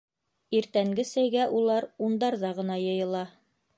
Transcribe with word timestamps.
...Иртәнге 0.59 1.05
сәйгә 1.09 1.45
улар 1.59 1.87
ундарҙа 2.07 2.53
ғына 2.61 2.79
йыйыла. 2.87 3.23